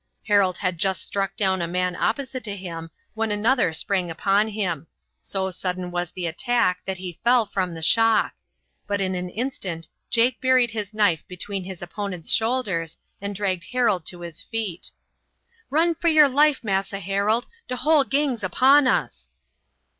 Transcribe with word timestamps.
Harold 0.25 0.57
had 0.57 0.79
just 0.79 1.03
struck 1.03 1.35
down 1.37 1.61
a 1.61 1.67
man 1.67 1.95
opposite 1.95 2.43
to 2.43 2.55
him 2.55 2.89
when 3.13 3.31
another 3.31 3.71
sprang 3.71 4.09
upon 4.09 4.47
him; 4.47 4.87
so 5.21 5.51
sudden 5.51 5.91
was 5.91 6.09
the 6.09 6.25
attack 6.25 6.79
that 6.87 6.97
he 6.97 7.19
fell 7.23 7.45
from 7.45 7.75
the 7.75 7.83
shock. 7.83 8.33
But 8.87 8.99
in 8.99 9.13
an 9.13 9.29
instant 9.29 9.89
Jake 10.09 10.41
buried 10.41 10.71
his 10.71 10.91
knife 10.91 11.23
between 11.27 11.65
his 11.65 11.83
opponent's 11.83 12.31
shoulders 12.33 12.97
and 13.21 13.35
dragged 13.35 13.65
Harold 13.65 14.03
to 14.07 14.21
his 14.21 14.41
feet. 14.41 14.89
"Run 15.69 15.93
for 15.93 16.07
your 16.07 16.27
life, 16.27 16.63
Massa 16.63 16.99
Harold. 16.99 17.45
De 17.67 17.75
whole 17.75 18.03
gang's 18.03 18.43
upon 18.43 18.87
us!" 18.87 19.29